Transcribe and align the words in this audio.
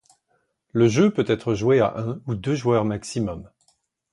Le 0.71 0.87
jeu 0.87 1.13
peut 1.13 1.25
être 1.27 1.53
joué 1.53 1.79
à 1.79 1.95
un 1.95 2.21
ou 2.25 2.33
deux 2.33 2.55
joueurs 2.55 2.85
maximum. 2.85 3.51